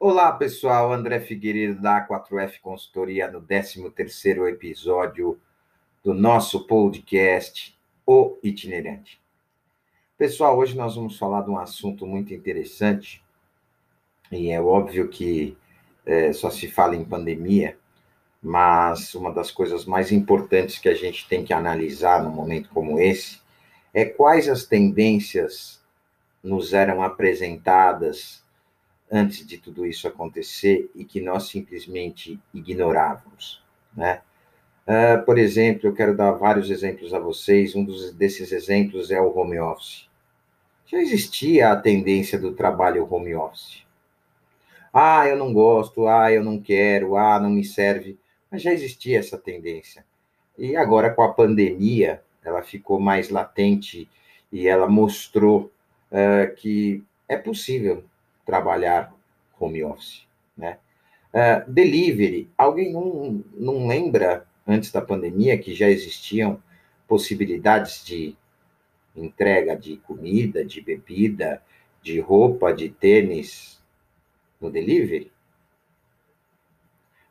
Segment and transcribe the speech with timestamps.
[0.00, 0.92] Olá, pessoal.
[0.92, 5.40] André Figueiredo da A4F Consultoria no 13º episódio
[6.04, 7.76] do nosso podcast
[8.06, 9.20] O Itinerante.
[10.16, 13.20] Pessoal, hoje nós vamos falar de um assunto muito interessante
[14.30, 15.58] e é óbvio que
[16.06, 17.76] é, só se fala em pandemia,
[18.40, 23.00] mas uma das coisas mais importantes que a gente tem que analisar num momento como
[23.00, 23.40] esse
[23.92, 25.82] é quais as tendências
[26.40, 28.46] nos eram apresentadas
[29.10, 33.62] antes de tudo isso acontecer e que nós simplesmente ignorávamos,
[33.96, 34.20] né?
[34.86, 37.76] Uh, por exemplo, eu quero dar vários exemplos a vocês.
[37.76, 40.08] Um dos, desses exemplos é o home office.
[40.86, 43.82] Já existia a tendência do trabalho home office.
[44.90, 48.18] Ah, eu não gosto, ah, eu não quero, ah, não me serve.
[48.50, 50.06] Mas já existia essa tendência.
[50.56, 54.08] E agora, com a pandemia, ela ficou mais latente
[54.50, 55.70] e ela mostrou
[56.10, 58.02] uh, que é possível
[58.48, 59.14] trabalhar
[59.60, 60.26] home office,
[60.56, 60.78] né?
[61.34, 66.62] Uh, delivery, alguém não, não lembra antes da pandemia que já existiam
[67.06, 68.34] possibilidades de
[69.14, 71.62] entrega de comida, de bebida,
[72.00, 73.78] de roupa, de tênis
[74.58, 75.30] no delivery?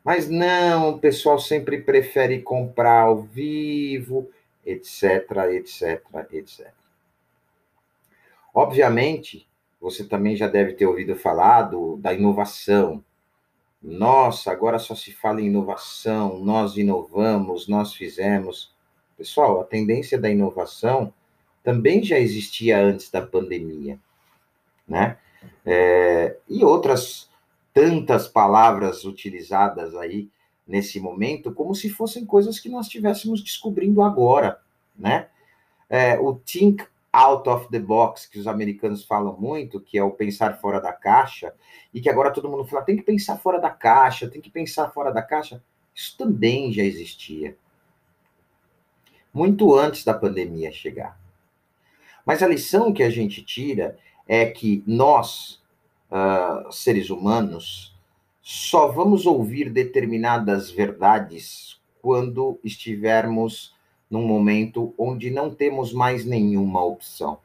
[0.04, 4.30] Mas não, o pessoal sempre prefere comprar ao vivo,
[4.64, 5.02] etc,
[5.50, 6.72] etc, etc.
[8.54, 9.48] Obviamente,
[9.80, 13.04] você também já deve ter ouvido falar do, da inovação.
[13.80, 18.72] Nossa, agora só se fala em inovação, nós inovamos, nós fizemos.
[19.16, 21.12] Pessoal, a tendência da inovação
[21.62, 23.98] também já existia antes da pandemia,
[24.86, 25.18] né?
[25.64, 27.28] É, e outras
[27.72, 30.28] tantas palavras utilizadas aí
[30.66, 34.60] nesse momento, como se fossem coisas que nós estivéssemos descobrindo agora,
[34.98, 35.28] né?
[35.88, 36.84] É, o think
[37.18, 40.92] out of the box, que os americanos falam muito, que é o pensar fora da
[40.92, 41.52] caixa,
[41.92, 44.88] e que agora todo mundo fala, tem que pensar fora da caixa, tem que pensar
[44.90, 45.62] fora da caixa.
[45.92, 47.56] Isso também já existia.
[49.34, 51.18] Muito antes da pandemia chegar.
[52.24, 55.60] Mas a lição que a gente tira é que nós,
[56.10, 57.96] uh, seres humanos,
[58.40, 63.74] só vamos ouvir determinadas verdades quando estivermos
[64.10, 67.38] num momento onde não temos mais nenhuma opção.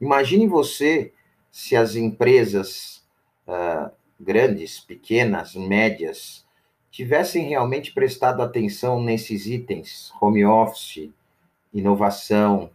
[0.00, 1.12] Imagine você
[1.50, 3.04] se as empresas
[3.46, 6.46] uh, grandes, pequenas, médias,
[6.90, 11.10] tivessem realmente prestado atenção nesses itens, home office,
[11.72, 12.70] inovação,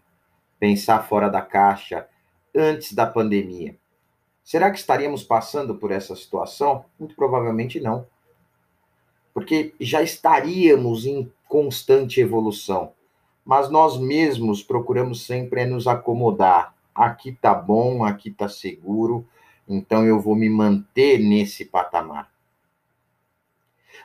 [0.60, 2.08] pensar fora da caixa,
[2.54, 3.76] antes da pandemia.
[4.44, 6.86] Será que estaríamos passando por essa situação?
[6.98, 8.08] Muito provavelmente não.
[9.38, 12.94] Porque já estaríamos em constante evolução.
[13.46, 16.74] Mas nós mesmos procuramos sempre é nos acomodar.
[16.96, 19.24] Aqui tá bom, aqui tá seguro,
[19.70, 22.32] então eu vou me manter nesse patamar.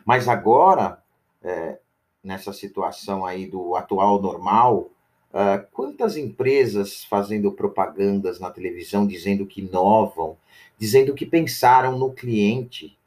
[0.04, 1.02] Mas agora,
[1.42, 1.78] é,
[2.22, 4.90] nessa situação aí do atual normal,
[5.30, 10.36] uh, quantas empresas fazendo propagandas na televisão dizendo que inovam,
[10.76, 12.98] dizendo que pensaram no cliente?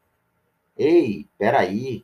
[0.75, 2.03] Ei, peraí,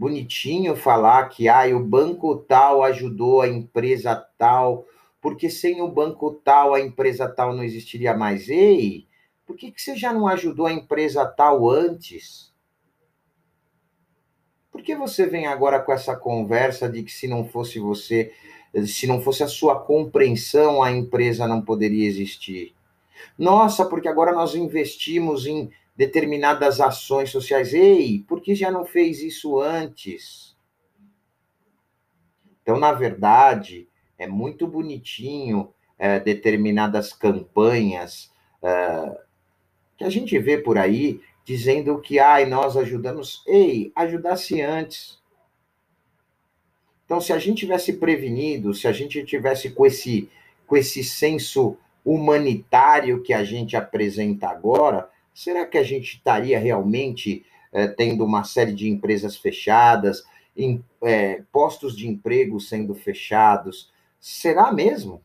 [0.00, 4.86] bonitinho falar que ah, o banco tal ajudou a empresa tal,
[5.20, 8.48] porque sem o banco tal a empresa tal não existiria mais.
[8.48, 9.06] Ei,
[9.44, 12.50] por que, que você já não ajudou a empresa tal antes?
[14.72, 18.32] Por que você vem agora com essa conversa de que se não fosse você,
[18.86, 22.74] se não fosse a sua compreensão, a empresa não poderia existir?
[23.38, 27.74] Nossa, porque agora nós investimos em determinadas ações sociais.
[27.74, 30.56] Ei, por que já não fez isso antes?
[32.62, 39.18] Então, na verdade, é muito bonitinho é, determinadas campanhas é,
[39.98, 43.44] que a gente vê por aí dizendo que ai, nós ajudamos.
[43.46, 45.20] Ei, ajudasse antes.
[47.04, 50.30] Então, se a gente tivesse prevenido, se a gente tivesse com esse,
[50.66, 57.44] com esse senso humanitário que a gente apresenta agora, será que a gente estaria realmente
[57.72, 60.24] é, tendo uma série de empresas fechadas,
[60.56, 63.90] em, é, postos de emprego sendo fechados?
[64.20, 65.22] Será mesmo?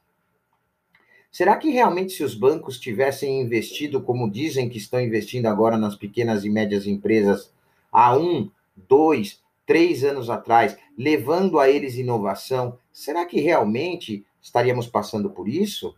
[1.31, 5.95] Será que realmente, se os bancos tivessem investido, como dizem que estão investindo agora nas
[5.95, 7.51] pequenas e médias empresas,
[7.91, 15.29] há um, dois, três anos atrás, levando a eles inovação, será que realmente estaríamos passando
[15.29, 15.93] por isso?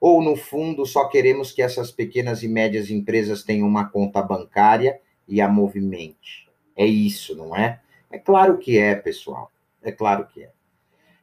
[0.00, 5.00] Ou, no fundo, só queremos que essas pequenas e médias empresas tenham uma conta bancária
[5.26, 6.48] e a movimente?
[6.76, 7.80] É isso, não é?
[8.10, 9.50] É claro que é, pessoal.
[9.82, 10.50] É claro que é.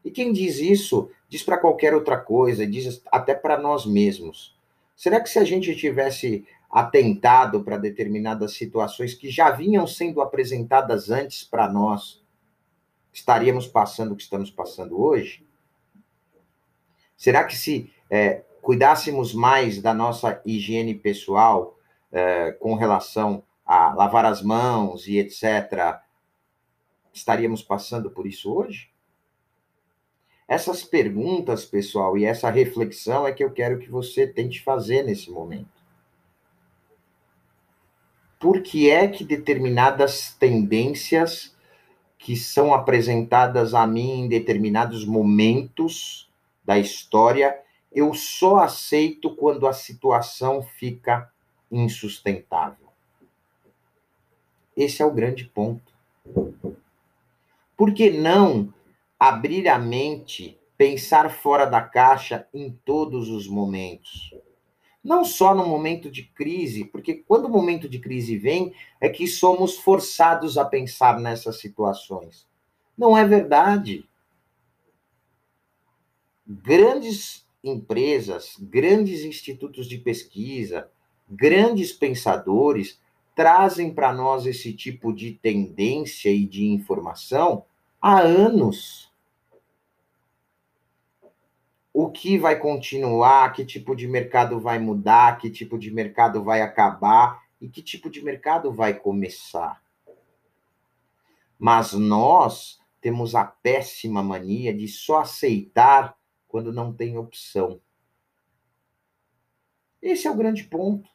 [0.03, 4.57] E quem diz isso, diz para qualquer outra coisa, diz até para nós mesmos.
[4.95, 11.09] Será que se a gente tivesse atentado para determinadas situações que já vinham sendo apresentadas
[11.09, 12.21] antes para nós,
[13.13, 15.45] estaríamos passando o que estamos passando hoje?
[17.15, 21.77] Será que se é, cuidássemos mais da nossa higiene pessoal
[22.11, 25.99] é, com relação a lavar as mãos e etc.,
[27.13, 28.89] estaríamos passando por isso hoje?
[30.47, 35.29] Essas perguntas, pessoal, e essa reflexão é que eu quero que você tente fazer nesse
[35.29, 35.83] momento.
[38.39, 41.55] Por que é que determinadas tendências
[42.17, 46.31] que são apresentadas a mim em determinados momentos
[46.63, 47.57] da história,
[47.93, 51.31] eu só aceito quando a situação fica
[51.71, 52.87] insustentável?
[54.75, 55.93] Esse é o grande ponto.
[57.77, 58.73] Por que não
[59.19, 64.33] abrir a mente, pensar fora da caixa em todos os momentos?
[65.03, 69.27] Não só no momento de crise, porque quando o momento de crise vem, é que
[69.27, 72.47] somos forçados a pensar nessas situações.
[72.97, 74.07] Não é verdade.
[76.47, 80.89] Grandes empresas, grandes institutos de pesquisa,
[81.29, 82.99] grandes pensadores
[83.35, 87.65] trazem para nós esse tipo de tendência e de informação
[88.01, 89.11] há anos.
[91.93, 96.61] O que vai continuar, que tipo de mercado vai mudar, que tipo de mercado vai
[96.61, 99.81] acabar e que tipo de mercado vai começar.
[101.57, 106.15] Mas nós temos a péssima mania de só aceitar
[106.53, 107.81] quando não tem opção.
[109.99, 111.09] Esse é o grande ponto.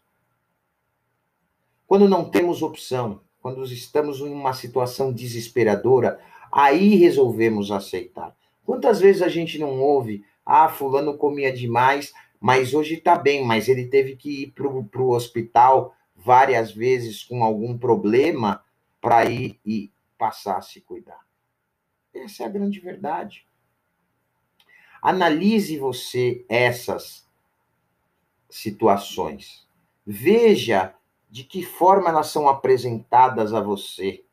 [1.86, 6.20] Quando não temos opção, quando estamos em uma situação desesperadora,
[6.50, 8.36] aí resolvemos aceitar.
[8.64, 13.68] Quantas vezes a gente não ouve, ah, fulano comia demais, mas hoje está bem, mas
[13.68, 18.60] ele teve que ir para o hospital várias vezes com algum problema
[19.00, 21.24] para ir e passar a se cuidar.
[22.12, 23.47] Essa é a grande verdade.
[25.02, 27.26] Analise você essas
[28.48, 29.66] situações.
[30.06, 30.94] Veja
[31.30, 34.24] de que forma elas são apresentadas a você,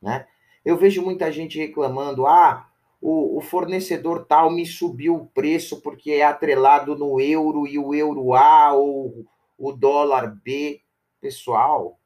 [0.00, 0.26] né?
[0.64, 2.70] Eu vejo muita gente reclamando, ah,
[3.00, 7.94] o, o, fornecedor tal me subiu o preço porque é atrelado no euro e o
[7.94, 9.26] euro A ou
[9.58, 10.80] o dólar B.
[11.20, 11.98] Pessoal,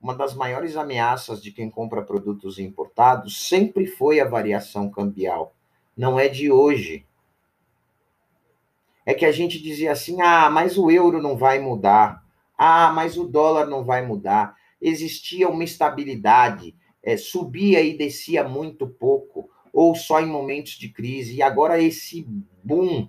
[0.00, 5.54] uma das maiores ameaças de quem compra produtos importados sempre foi a variação cambial.
[5.96, 7.06] Não é de hoje.
[9.06, 12.24] É que a gente dizia assim: ah, mas o euro não vai mudar.
[12.56, 14.56] Ah, mas o dólar não vai mudar.
[14.80, 21.36] Existia uma estabilidade, é, subia e descia muito pouco, ou só em momentos de crise.
[21.36, 22.26] E agora esse
[22.62, 23.08] boom,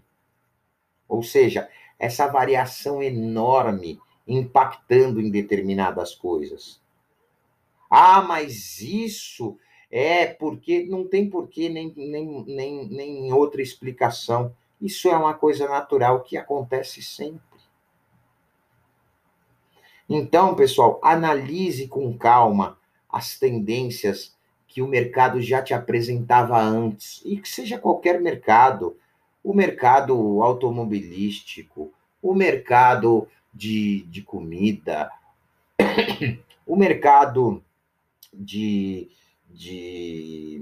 [1.08, 1.70] ou seja,
[2.00, 6.82] essa variação enorme impactando em determinadas coisas.
[7.90, 9.58] Ah, mas isso
[9.92, 14.54] é porque não tem porquê nem, nem, nem, nem outra explicação.
[14.82, 17.60] Isso é uma coisa natural que acontece sempre.
[20.08, 22.78] Então, pessoal, analise com calma
[23.10, 24.36] as tendências
[24.68, 28.98] que o mercado já te apresentava antes, e que seja qualquer mercado,
[29.44, 35.10] o mercado automobilístico, o mercado de, de comida,
[36.68, 37.64] o mercado
[38.34, 39.10] de,
[39.50, 40.62] de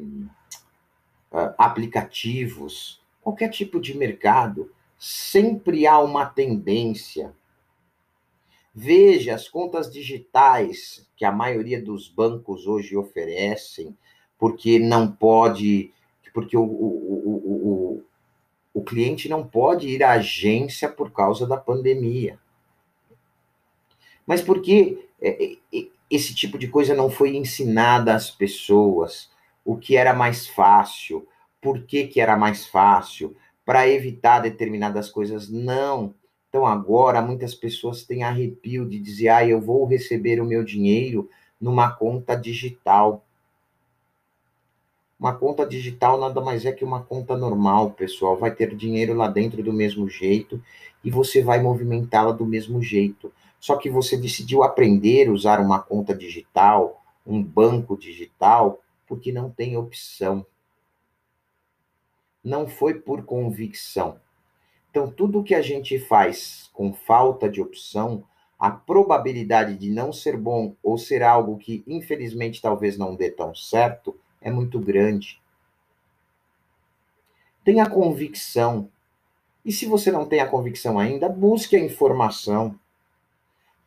[1.31, 7.33] uh, aplicativos, qualquer tipo de mercado, sempre há uma tendência
[8.75, 13.95] Veja as contas digitais que a maioria dos bancos hoje oferecem,
[14.39, 15.93] porque não pode,
[16.33, 18.03] porque o, o, o,
[18.73, 22.39] o, cliente não pode ir à agência por causa da pandemia.
[24.25, 29.29] Mas por que é, é, esse tipo de coisa não foi ensinada às pessoas?
[29.63, 31.27] O que era mais fácil?
[31.63, 33.35] Por que, que era mais fácil?
[33.65, 35.49] Para evitar determinadas coisas?
[35.49, 36.13] Não
[36.53, 41.27] então, agora, muitas pessoas têm arrepio de dizer, ah, eu vou receber o meu dinheiro
[41.59, 43.25] numa conta digital.
[45.19, 48.37] Uma conta digital nada mais é que uma conta normal, pessoal.
[48.37, 50.61] Vai ter dinheiro lá dentro do mesmo jeito
[51.03, 53.33] e você vai movimentá-la do mesmo jeito.
[53.59, 59.49] Só que você decidiu aprender a usar uma conta digital, um banco digital, porque não
[59.49, 60.45] tem opção.
[62.43, 64.19] Não foi por convicção
[64.93, 68.23] então, tudo que a gente faz com falta de opção,
[68.59, 73.55] a probabilidade de não ser bom ou ser algo que, infelizmente, talvez não dê tão
[73.55, 75.41] certo, é muito grande.
[77.63, 78.87] Tenha convicção.
[79.65, 82.79] E se você não tem a convicção ainda, busque a informação.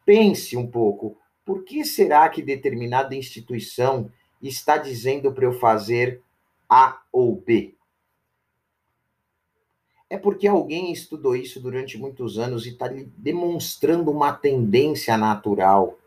[0.05, 4.11] Pense um pouco, por que será que determinada instituição
[4.43, 6.21] está dizendo para eu fazer
[6.69, 7.76] A ou B?
[10.09, 15.99] É porque alguém estudou isso durante muitos anos e está demonstrando uma tendência natural.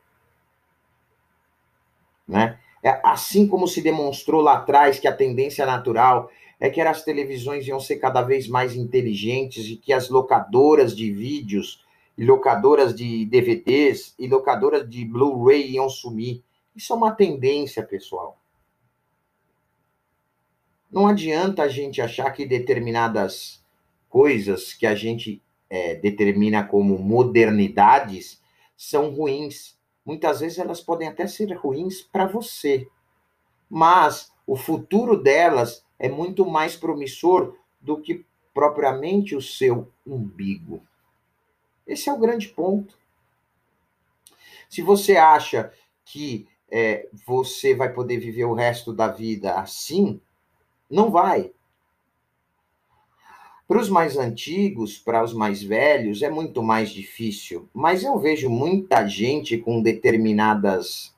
[2.28, 2.58] Né?
[2.82, 7.68] É assim como se demonstrou lá atrás que a tendência natural é que as televisões
[7.68, 11.84] iam ser cada vez mais inteligentes e que as locadoras de vídeos
[12.18, 16.44] e locadoras de DVDs e locadoras de Blu-ray iam sumir.
[16.76, 18.38] Isso é uma tendência, pessoal.
[20.92, 23.64] Não adianta a gente achar que determinadas
[24.10, 28.42] coisas que a gente é, determina como modernidades
[28.76, 29.78] são ruins.
[30.06, 32.88] Muitas vezes elas podem até ser ruins para você,
[33.70, 40.82] mas o futuro delas é muito mais promissor do que propriamente o seu umbigo.
[41.86, 42.98] Esse é o grande ponto.
[44.68, 45.72] Se você acha
[46.04, 50.22] que é, você vai poder viver o resto da vida assim,
[50.90, 51.52] não vai.
[53.70, 57.70] Para os mais antigos, para os mais velhos, é muito mais difícil.
[57.72, 61.16] Mas eu vejo muita gente com determinadas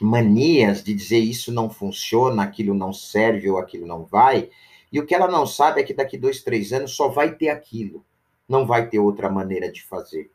[0.00, 4.48] manias de dizer isso não funciona, aquilo não serve ou aquilo não vai.
[4.90, 7.50] E o que ela não sabe é que daqui dois, três anos só vai ter
[7.50, 8.02] aquilo.
[8.48, 10.30] Não vai ter outra maneira de fazer.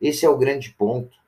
[0.00, 1.18] Esse é o grande ponto.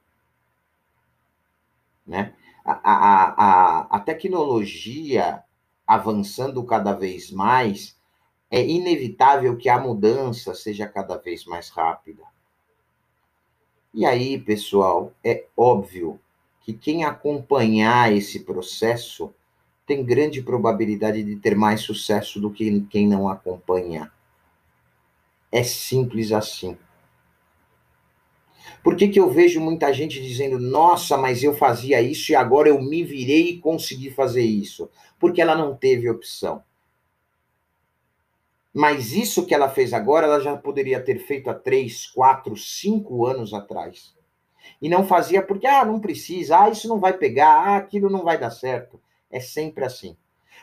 [2.06, 2.32] Né?
[2.64, 5.42] A, a, a, a tecnologia
[5.84, 7.97] avançando cada vez mais
[8.50, 12.22] é inevitável que a mudança seja cada vez mais rápida.
[13.92, 16.18] E aí, pessoal, é óbvio
[16.60, 19.32] que quem acompanhar esse processo
[19.86, 24.12] tem grande probabilidade de ter mais sucesso do que quem não acompanha.
[25.50, 26.76] É simples assim.
[28.82, 32.68] Por que, que eu vejo muita gente dizendo, nossa, mas eu fazia isso e agora
[32.68, 34.90] eu me virei e consegui fazer isso?
[35.18, 36.62] Porque ela não teve opção.
[38.72, 43.26] Mas isso que ela fez agora, ela já poderia ter feito há três, quatro, cinco
[43.26, 44.14] anos atrás.
[44.80, 48.22] E não fazia porque, ah, não precisa, ah, isso não vai pegar, ah, aquilo não
[48.22, 49.00] vai dar certo.
[49.30, 50.16] É sempre assim.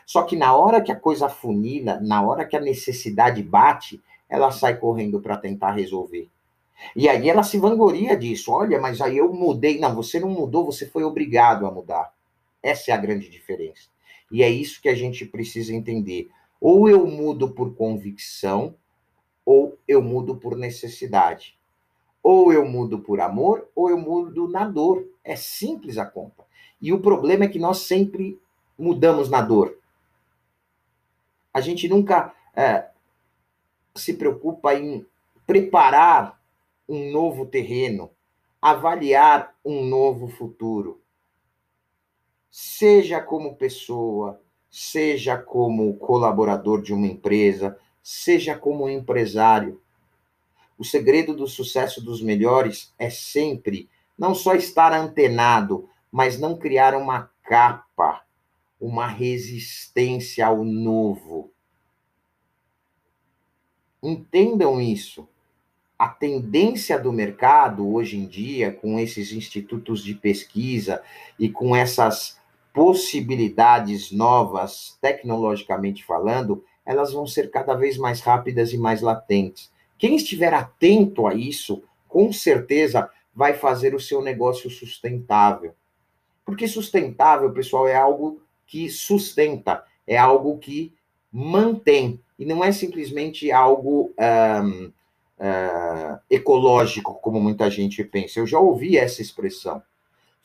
[0.04, 4.50] Só que na hora que a coisa funila, na hora que a necessidade bate, ela
[4.50, 6.28] sai correndo para tentar resolver.
[6.94, 8.52] E aí ela se vangloria disso.
[8.52, 9.78] Olha, mas aí eu mudei.
[9.78, 12.12] Não, você não mudou, você foi obrigado a mudar.
[12.62, 13.88] Essa é a grande diferença.
[14.30, 16.28] E é isso que a gente precisa entender.
[16.68, 18.74] Ou eu mudo por convicção,
[19.44, 21.56] ou eu mudo por necessidade.
[22.20, 25.06] Ou eu mudo por amor, ou eu mudo na dor.
[25.22, 26.44] É simples a conta.
[26.82, 28.42] E o problema é que nós sempre
[28.76, 29.78] mudamos na dor.
[31.54, 32.88] A gente nunca é,
[33.94, 35.06] se preocupa em
[35.46, 36.42] preparar
[36.88, 38.10] um novo terreno,
[38.60, 41.00] avaliar um novo futuro.
[42.50, 49.80] Seja como pessoa, seja como colaborador de uma empresa, seja como empresário.
[50.78, 56.94] O segredo do sucesso dos melhores é sempre não só estar antenado, mas não criar
[56.94, 58.24] uma capa,
[58.80, 61.50] uma resistência ao novo.
[64.02, 65.28] Entendam isso.
[65.98, 71.02] A tendência do mercado hoje em dia, com esses institutos de pesquisa
[71.38, 72.38] e com essas
[72.76, 79.72] possibilidades novas, tecnologicamente falando, elas vão ser cada vez mais rápidas e mais latentes.
[79.96, 85.74] Quem estiver atento a isso, com certeza vai fazer o seu negócio sustentável.
[86.44, 90.92] Porque sustentável, pessoal, é algo que sustenta, é algo que
[91.32, 94.12] mantém, e não é simplesmente algo
[94.62, 94.92] um,
[95.38, 98.38] uh, ecológico, como muita gente pensa.
[98.38, 99.82] Eu já ouvi essa expressão.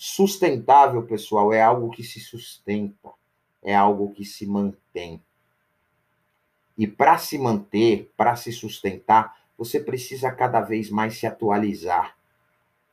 [0.04, 3.12] Sustentável, pessoal, é algo que se sustenta,
[3.62, 5.22] é algo que se mantém.
[6.76, 12.18] E para se manter, para se sustentar, você precisa cada vez mais se atualizar.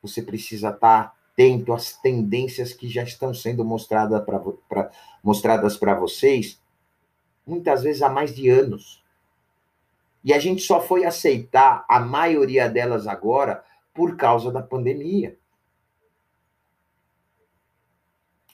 [0.03, 4.39] Você precisa estar atento às tendências que já estão sendo mostrada pra,
[4.69, 4.91] pra,
[5.25, 6.61] mostradas para vocês,
[7.47, 9.03] muitas vezes há mais de anos.
[10.23, 15.38] E a gente só foi aceitar a maioria delas agora por causa da pandemia.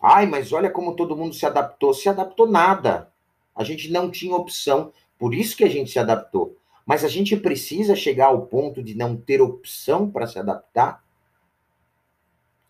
[0.06, 1.94] Ai, mas olha como todo mundo se adaptou.
[1.94, 3.11] Se adaptou nada.
[3.56, 4.92] A gente não tinha opção.
[5.18, 6.58] Por isso que a gente se adaptou.
[6.84, 11.02] Mas a gente precisa chegar ao ponto de não ter opção para se adaptar?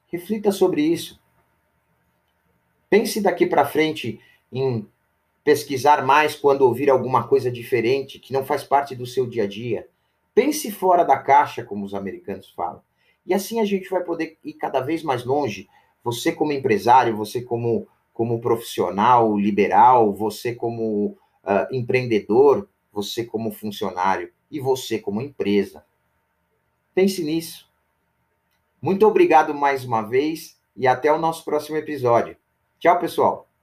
[0.07, 1.21] Reflita sobre isso.
[2.89, 4.21] Pense daqui para frente
[4.53, 4.87] em
[5.43, 9.49] pesquisar mais quando ouvir alguma coisa diferente que não faz parte do seu dia a
[9.49, 9.89] dia.
[10.33, 12.81] Pense fora da caixa, como os americanos falam.
[13.27, 15.69] E assim a gente vai poder ir cada vez mais longe.
[16.05, 24.31] Você como empresário, você como, como profissional liberal, você como uh, empreendedor, você como funcionário
[24.51, 25.85] e você como empresa.
[26.95, 27.69] Pense nisso.
[28.81, 32.37] Muito obrigado mais uma vez e até o nosso próximo episódio.
[32.79, 33.54] Tchau, pessoal!